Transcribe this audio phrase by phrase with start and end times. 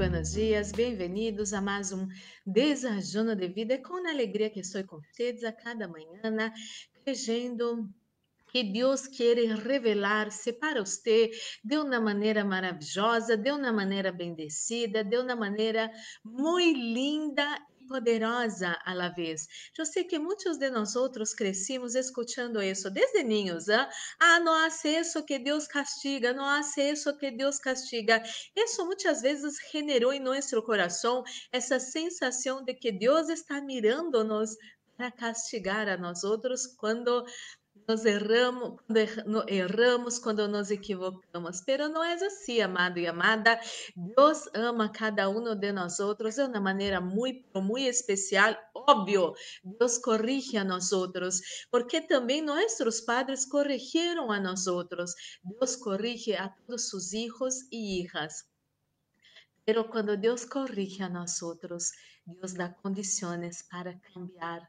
[0.00, 2.08] buenos dias, bem-vindos a mais um
[2.46, 3.76] Desajuno de Vida.
[3.82, 6.50] Com alegria que estou com vocês a cada manhã,
[7.04, 7.86] crendo
[8.50, 11.30] que Deus quer revelar-se para você
[11.62, 15.92] de uma maneira maravilhosa, de uma maneira bendecida, de uma maneira
[16.24, 19.48] muito linda poderosa a la vez.
[19.76, 23.68] Eu sei que muitos de nós outros crescimos escutando isso desde niños.
[23.68, 23.88] ¿eh?
[24.20, 28.22] Ah, não hace isso que Deus castiga, não hace isso que Deus castiga.
[28.54, 34.56] Isso muitas vezes generou em nosso coração essa sensação de que Deus está mirando-nos
[34.96, 37.24] para castigar a nós outros quando
[37.86, 41.60] nós erramos, quando erramos, quando nos equivocamos.
[41.60, 43.60] Pero não é assim, amado e amada.
[43.96, 48.56] Deus ama cada um de nós outros de uma maneira muito, muito especial.
[48.74, 51.40] Óbvio, Deus corrige a nós outros,
[51.70, 55.14] porque também nossos padres corrigiram a nós outros.
[55.42, 58.44] Deus corrige a todos seus filhos e hijas.
[59.64, 61.92] Pero quando Deus corrige a nós outros,
[62.26, 64.68] Deus dá condições para cambiar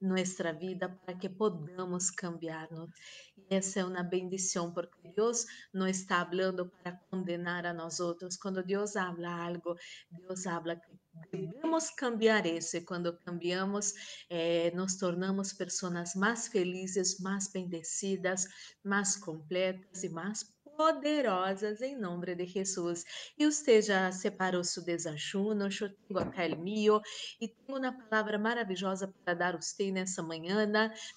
[0.00, 2.90] nuestra vida para que podamos cambiarnos.
[3.36, 8.36] E essa é uma bendição, porque Deus não está falando para condenar a nós outros.
[8.36, 9.76] Quando Deus habla algo,
[10.10, 10.98] Deus habla que
[11.30, 12.76] devemos cambiar isso.
[12.76, 13.92] E quando cambiamos,
[14.30, 18.46] eh, nos tornamos pessoas mais felizes, mais bendecidas,
[18.82, 20.44] mais completas e mais
[20.80, 23.04] poderosas em nome de Jesus.
[23.38, 27.02] E já separou seu desajuno, eu tenho acá o meu
[27.38, 30.66] e tenho uma palavra maravilhosa para dar a você nessa manhã.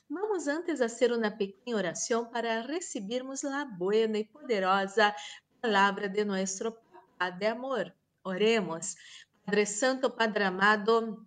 [0.09, 5.15] Vamos antes fazer uma pequena oração para recebermos a boa e poderosa
[5.61, 6.75] palavra de nosso
[7.17, 7.95] Pai de amor.
[8.25, 8.95] Oremos.
[9.45, 11.25] Padre Santo, Padre amado,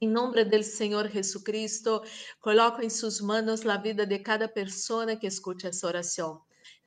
[0.00, 2.00] em nome do Senhor Jesus Cristo,
[2.40, 6.40] coloco em suas mãos a vida de cada pessoa que escute essa oração.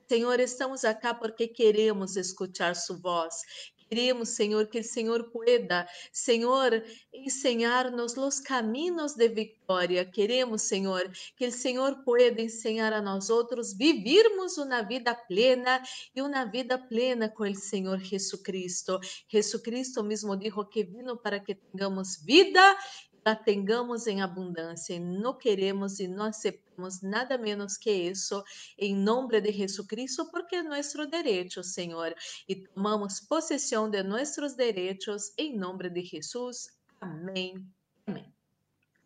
[0.07, 3.41] Senhor, estamos aqui porque queremos escutar sua voz.
[3.89, 6.83] Queremos, Senhor, que o Senhor pueda, Senhor,
[7.13, 10.03] ensinar-nos os caminhos de vitória.
[10.03, 15.81] Queremos, Senhor, que o Senhor pueda ensinar a nós outros vivirmos uma vida plena
[16.15, 18.99] e uma vida plena com o Senhor Jesus Cristo.
[19.27, 22.77] Jesus Cristo mesmo disse que vino para que tenhamos vida
[23.25, 28.43] la tengamos abundância e não queremos e não aceitamos nada menos que isso
[28.77, 32.13] em nome de Jesus Cristo, porque é nosso direito, Senhor,
[32.47, 36.69] e tomamos possessão de nossos direitos em nome de Jesus.
[37.01, 37.67] Amém.
[38.05, 38.31] Amém.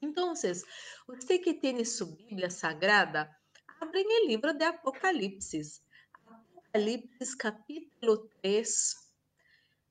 [0.02, 3.34] Então, você que tem sua Bíblia Sagrada,
[3.80, 5.82] abrem o livro de Apocalipse.
[6.28, 8.96] Apocalipse capítulo 3,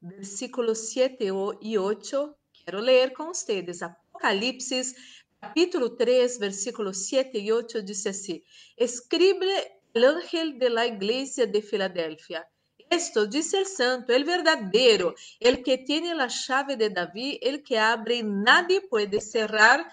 [0.03, 1.25] versículos 7
[1.63, 2.35] e 8.
[2.53, 3.81] Quero ler com vocês.
[4.19, 4.97] Apocalipse,
[5.41, 8.43] capítulo 3, versículos 7 e 8, diz assim:
[8.77, 9.47] Escribe
[9.95, 12.45] el ángel de la iglesia de Filadélfia.
[12.91, 17.79] Esto dice el santo, el verdadero, el que tiene la llave de David, el que
[17.79, 19.87] abre y nadie puede cerrar,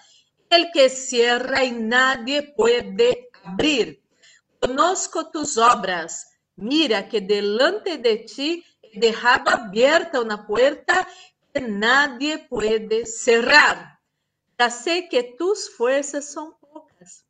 [0.50, 4.02] el que cierra y nadie puede abrir.
[4.58, 6.32] Conozco tus obras.
[6.56, 11.06] Mira que delante de ti he dejado abierta una puerta
[11.54, 13.95] que nadie puede cerrar.
[14.58, 17.24] Já sei que tus forças são poucas,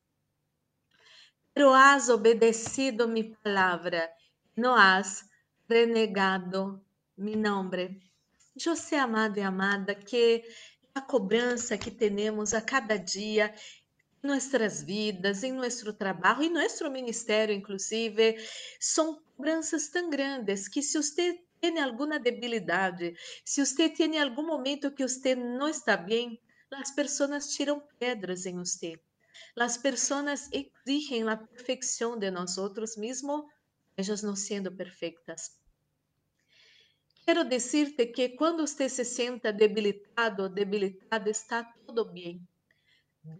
[1.52, 4.08] pero has obedecido mi palavra,
[4.56, 5.28] não has
[5.68, 6.80] renegado
[7.16, 8.00] mi nombre.
[8.56, 10.44] Sei, amado e amada, que
[10.94, 13.52] a cobrança que temos a cada dia
[14.22, 18.36] em nossas vidas, em nosso trabalho, em nosso ministério, inclusive,
[18.78, 24.92] são cobranças tão grandes que se você tem alguma debilidade, se você tem algum momento
[24.92, 29.00] que você não está bem, Las personas tiram pedras em você.
[29.54, 33.44] Las personas exigen la perfección de nosotros mismos,
[33.96, 35.60] ellas no sendo perfectas.
[37.24, 42.46] Quero dizer-te que quando você se senta debilitado ou debilitada, está tudo bem.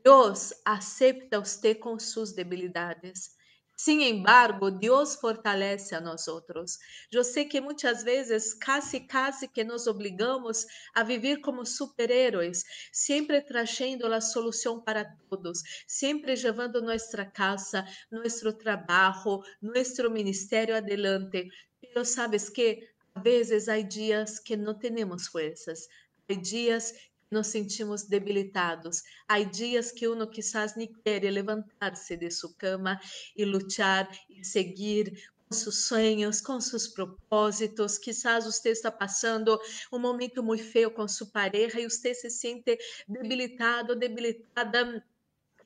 [0.02, 3.35] Deus aceita você com suas debilidades.
[3.76, 6.78] Sin embargo, Deus fortalece a nós outros.
[7.12, 13.42] Eu sei que muitas vezes, quase, quase que nos obrigamos a viver como super-heróis, sempre
[13.42, 21.46] trazendo a solução para todos, sempre levando nossa casa, nosso trabalho, nosso ministério adelante.
[21.94, 22.80] Mas sabes que,
[23.14, 25.86] a vezes, há dias que não temos forças,
[26.30, 26.94] há dias
[27.30, 29.02] nos sentimos debilitados.
[29.28, 33.00] Há dias que uno quizás nem quer levantar-se de sua cama
[33.36, 37.98] e lutar e seguir com seus sonhos, com seus propósitos.
[37.98, 39.58] Quizás você está passando
[39.92, 42.78] um momento muito feio com sua pareja e você se sente
[43.08, 45.04] debilitado, debilitada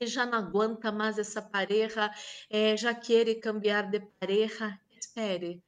[0.01, 2.11] e já não aguenta mais essa pareja,
[2.49, 4.79] é, já quer cambiar de pareja.
[4.99, 5.63] Espere,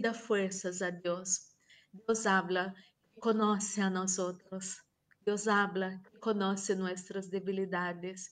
[0.00, 1.56] dá forças a Deus
[2.04, 2.74] Deus habla,
[3.20, 4.85] conoce a nosotros.
[5.26, 8.30] Deus habla, conoce nuestras debilidades.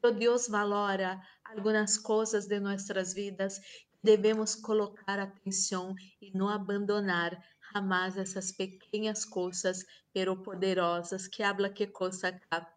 [0.00, 3.60] Pero Deus valora algumas coisas de nossas vidas
[4.06, 7.36] devemos colocar atenção e não abandonar
[7.72, 12.72] jamais essas pequenas coisas, pero poderosas, que habla que coisa acá.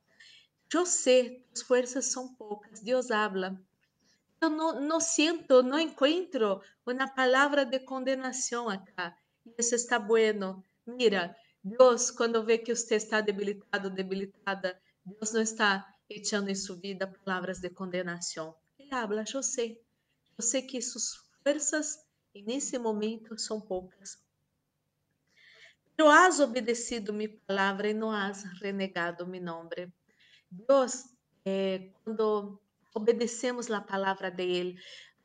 [0.73, 3.61] Eu sei, as forças são poucas, Deus habla.
[4.41, 9.15] Eu não, não sinto, não encontro uma palavra de condenação acá.
[9.57, 10.63] Isso está bueno.
[10.87, 16.77] Mira, Deus, quando vê que você está debilitado, debilitada, Deus não está echando em sua
[16.77, 18.55] vida palavras de condenação.
[18.77, 19.81] Ele habla, eu sei.
[20.37, 21.99] Eu sei que suas forças,
[22.33, 24.17] nesse momento, são poucas.
[25.95, 29.91] Pero has obedecido mi palavra e não has renegado mi nome.
[30.49, 31.03] Deus,
[31.45, 32.59] é, quando
[32.93, 34.79] obedecemos a palavra de Ele,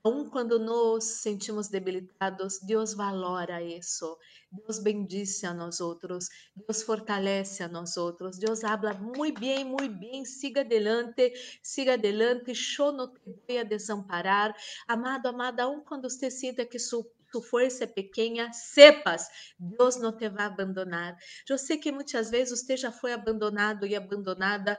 [0.07, 4.19] Aun quando nos sentimos debilitados, Deus valora isso.
[4.53, 6.29] Deus bendice a nós outros.
[6.55, 8.37] Deus fortalece a nós outros.
[8.39, 10.23] Deus habla muito bem, muito bem.
[10.27, 12.53] Siga adelante, siga adelante.
[12.79, 14.55] Eu não te vou desamparar.
[14.87, 17.03] Amado, amada, aun quando você sinta que sua
[17.43, 19.27] força é pequena, sepas,
[19.59, 21.17] Deus não te vai abandonar.
[21.49, 24.79] Eu sei que muitas vezes você já foi abandonado e abandonada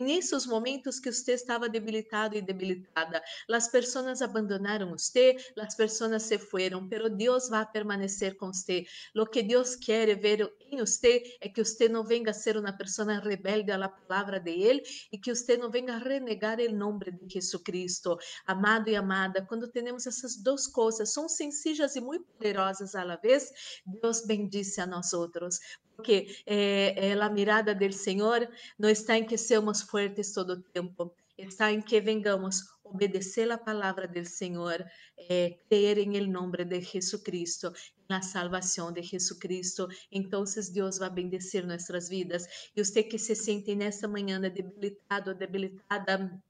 [0.00, 3.22] nesses momentos que você estava debilitado e debilitada.
[3.50, 8.84] As pessoas abandonaram você, as pessoas se foram, pero Deus vai permanecer com você.
[9.14, 12.72] Lo que Deus quer ver em você é que você não venga a ser uma
[12.72, 14.82] pessoa rebelde à palavra de Ele
[15.12, 18.16] e que você não venga a renegar o nome de Jesus Cristo.
[18.46, 23.16] Amado e amada, quando temos essas duas coisas, são sencillas e muito poderosas à la
[23.16, 23.50] vez,
[23.86, 25.58] Deus bendice a nós outros
[25.96, 28.48] porque eh, eh, a mirada do Senhor
[28.78, 33.58] não está em que sejamos fortes todo o tempo, está em que vengamos obedecer a
[33.58, 34.84] palavra do Senhor,
[35.18, 37.72] eh, creer em el nome de Jesucristo,
[38.08, 39.88] na salvação de Jesucristo.
[40.12, 42.46] Então, Deus vai bendecir nossas vidas.
[42.74, 46.40] E você que se sente nessa manhã debilitado, debilitada,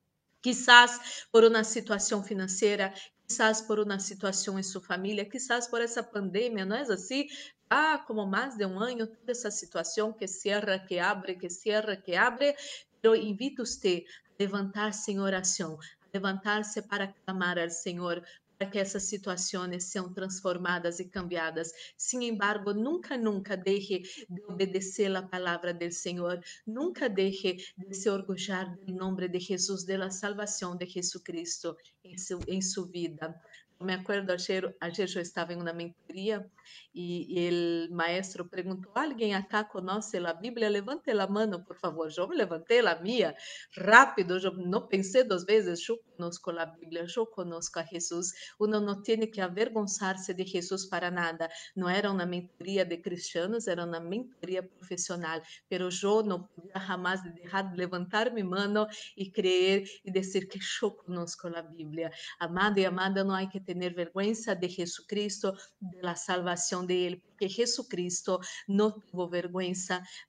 [0.43, 2.93] quizás por uma situação financeira,
[3.27, 7.27] quizás por uma situação em sua família, quizás por essa pandemia, não é assim?
[7.69, 11.97] Ah, como mais de um ano, toda essa situação que cierra, que abre, que cierra,
[11.97, 12.55] que abre,
[13.03, 18.23] eu invito você a levantar-se em oração, a levantar-se para clamar ao Senhor,
[18.57, 21.73] para que essas situações sejam transformadas e cambiadas.
[21.97, 28.09] Sin embargo, nunca, nunca deixe de obedecer a palavra do Senhor, nunca deixe de se
[28.09, 33.35] orgulhar do nome de Jesus, da salvação de Jesucristo em, su, em sua vida.
[33.81, 36.47] Me acuerdo ayer, ayer yo estava em uma mentoria
[36.95, 40.69] e, e o maestro perguntou: Alguém acá conhece a Bíblia?
[40.69, 42.09] Levante a mão, por favor.
[42.17, 43.35] Eu me levantei a minha
[43.77, 45.87] rápido, eu não pensei duas vezes.
[45.89, 48.33] Eu conosco a Bíblia, eu conosco a Jesus.
[48.59, 51.49] Uno não tem que avergonçar-se de Jesus para nada.
[51.77, 55.41] Não era uma mentoria de cristianos, era uma mentoria profissional.
[55.71, 58.87] Mas eu não podia jamais deixar de levantar minha mão
[59.17, 62.11] e crer e dizer que eu conosco a Bíblia.
[62.41, 65.53] Amado e amada, não há que ter vergonha de Jesus Cristo,
[66.03, 69.73] da salvação de Ele, porque Jesus Cristo não teve vergonha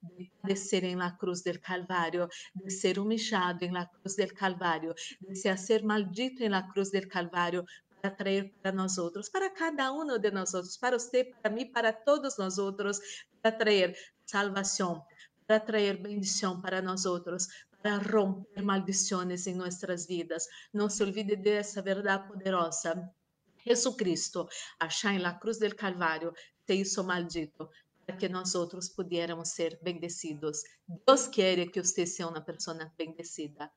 [0.02, 4.94] de padecer em la cruz del Calvário, de ser humilhado em la cruz del Calvário,
[5.20, 7.64] de ser maldito em la cruz del Calvário,
[8.00, 11.66] para trazer para nós outros, para cada um de nós outros, para você, para mim,
[11.66, 13.00] para todos nós outros,
[13.42, 15.04] para trazer salvação,
[15.46, 17.48] para trazer bendição para nós outros,
[17.82, 20.46] para romper maldições em nossas vidas.
[20.72, 23.10] Não se olvide dessa verdade poderosa.
[23.64, 24.48] Jesucristo,
[24.78, 26.32] achar em la cruz del Calvário,
[26.66, 27.70] se hizo maldito
[28.06, 30.62] para que nós outros pudiéramos ser bendecidos.
[31.06, 33.70] Deus quer que você seja uma pessoa bendecida.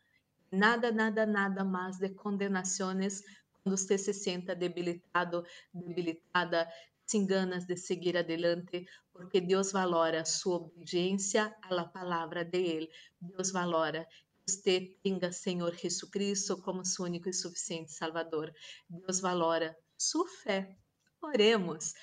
[0.51, 3.21] Nada, nada, nada mais de condenações
[3.61, 6.67] quando você se senta debilitado, debilitada,
[7.05, 12.89] sem ganas de seguir adelante, porque Deus valora sua obediência à palavra de Ele.
[13.19, 14.07] Deus valora
[14.51, 18.53] você tenha Senhor Jesucristo como seu único e suficiente Salvador.
[18.89, 20.77] Deus valora sua fé.
[21.21, 21.93] Oremos.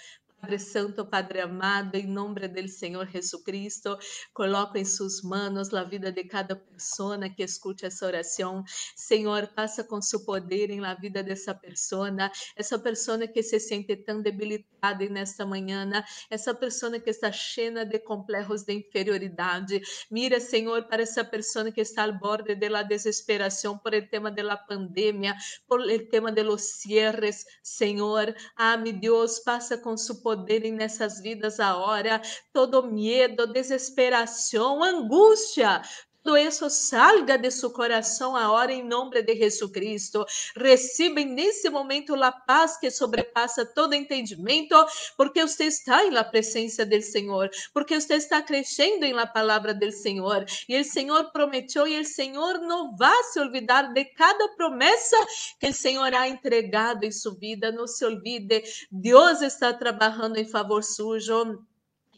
[0.41, 3.99] Padre Santo, Padre amado, em nome do Senhor Jesus Cristo,
[4.33, 8.63] coloco em suas mãos a vida de cada pessoa que escute essa oração.
[8.95, 12.09] Senhor, passa com seu poder em la vida dessa pessoa,
[12.55, 15.91] essa pessoa que se sente tão debilitada nesta manhã,
[16.31, 19.81] essa pessoa que está cheia de complexos de inferioridade.
[20.09, 24.57] Mira, Senhor, para essa pessoa que está ao borde da desesperação por el tema da
[24.57, 28.35] pandemia, por el tema de los cierres, Senhor.
[28.57, 32.21] Ah, Deus, passa com seu poderem nessas vidas agora,
[32.53, 35.81] todo medo, desesperação, angústia,
[36.29, 40.27] todo isso salga de seu coração agora em nome de Jesus Cristo.
[40.55, 44.77] Recebem nesse momento a paz que sobrepassa todo entendimento,
[45.17, 49.73] porque você está em la presença do Senhor, porque você está crescendo em la palavra
[49.73, 50.45] do Senhor.
[50.69, 55.17] E o Senhor prometeu e o Senhor não vai se olvidar de cada promessa
[55.59, 57.73] que o Senhor ha entregado em sua vida.
[57.73, 61.65] Não se olvide, Deus está trabalhando em favor sujo.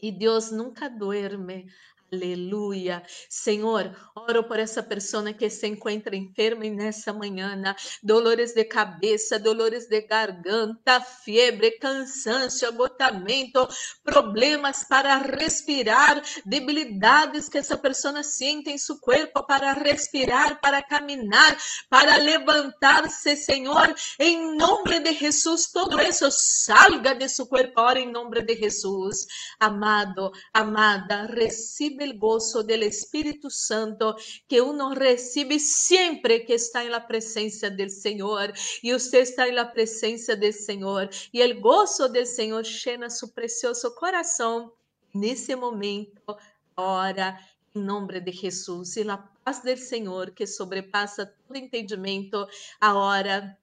[0.03, 1.67] E Deus nunca duerme.
[2.13, 3.05] Aleluia.
[3.29, 7.63] Senhor, oro por essa pessoa que se encontra enferma nessa manhã,
[8.03, 13.69] dolores de cabeça, dolores de garganta, febre, cansaço, agotamento,
[14.03, 21.57] problemas para respirar, debilidades que essa pessoa sente em seu corpo para respirar, para caminhar,
[21.89, 28.11] para levantar-se, Senhor, em nome de Jesus, todo isso salga de seu corpo, ora em
[28.11, 29.27] nome de Jesus.
[29.61, 34.17] Amado, amada, receba el gozo del Espíritu Santo
[34.49, 38.53] que uno recibe siempre que está en la presencia del Señor
[38.83, 43.33] y usted está en la presencia del Señor y el gozo del Señor llena su
[43.33, 44.73] precioso corazón
[45.13, 46.39] nesse momento,
[46.77, 47.39] ora,
[47.75, 52.49] em nome de Jesus, e a paz do Senhor, que sobrepassa todo entendimento,
[52.81, 53.59] agora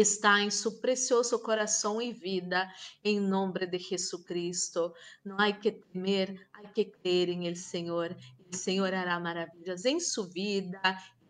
[0.00, 2.70] está em seu precioso coração e vida,
[3.02, 4.92] em nome de Jesus Cristo.
[5.24, 8.16] Não há que temer, há que crer em El Senhor.
[8.52, 10.80] O Senhor hará maravilhas em sua vida,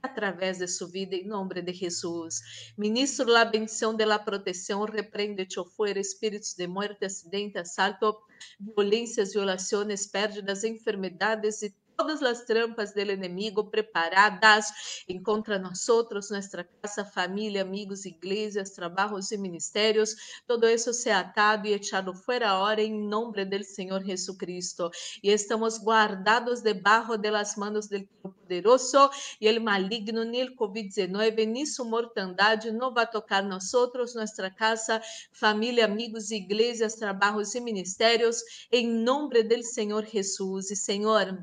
[0.02, 2.74] através de sua vida, em nome de Jesus.
[2.76, 8.18] Ministro la bendição de la proteção, repreende-te fora espíritos de morte, acidente, assalto,
[8.60, 16.30] violências, violações, perdas, enfermidades e todas as trampas do inimigo preparadas em contra nós outros,
[16.30, 20.14] nossa casa, família, amigos, igrejas, trabalhos e ministérios,
[20.46, 24.88] todo isso se atado e echado fora hora em nome do Senhor Jesus Cristo.
[25.24, 31.66] E estamos guardados debaixo das mãos do poderoso e el maligno, nem o Covid-19, nem
[31.66, 35.02] sua mortandade não vai tocar nós outros, nossa casa,
[35.32, 38.40] família, amigos, igrejas, trabalhos e ministérios,
[38.70, 40.70] em nome do Senhor Jesus.
[40.70, 41.36] E Senhor,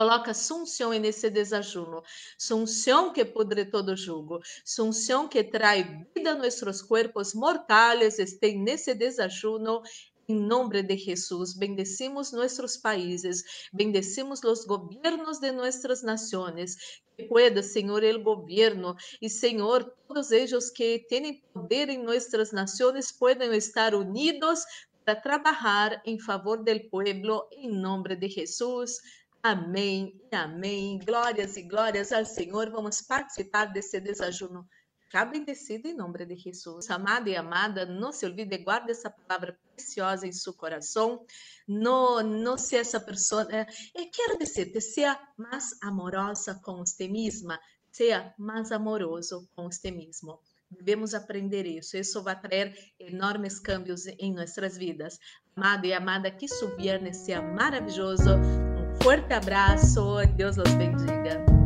[0.00, 2.02] Coloca sunção nesse desajuno.
[2.38, 4.40] Sunção que pudre todo jugo.
[4.64, 8.18] Sunção que trai vida a nossos corpos mortais.
[8.18, 9.82] Este nesse desajuno.
[10.26, 16.76] Em nome de Jesus, bendecimos nossos países, bendecimos os governos de nossas nações.
[17.18, 23.10] Que pueda, Senhor, o governo e, Senhor, todos eles que têm poder em nossas nações
[23.10, 24.60] puedan estar unidos
[25.04, 28.98] para trabalhar em favor do pueblo, em nome de Jesus.
[29.42, 30.98] Amém e amém.
[30.98, 32.70] Glórias e glórias ao Senhor.
[32.70, 34.68] Vamos participar desse desajuno.
[35.10, 36.90] Já bendecido em nome de Jesus.
[36.90, 41.24] Amada e amada, não se olvide, guarde essa palavra preciosa em seu coração.
[41.66, 43.48] Não, não se essa pessoa.
[43.50, 43.64] É,
[44.12, 47.58] quero dizer, seja mais amorosa com você mesma,
[47.90, 50.38] seja mais amoroso com você mesmo.
[50.70, 51.96] Devemos aprender isso.
[51.96, 55.18] Isso vai trazer enormes cambios em nossas vidas.
[55.56, 58.69] Amado e amada, que su viernes seja maravilhoso
[59.00, 61.59] fuerte abrazo, Dios los bendiga.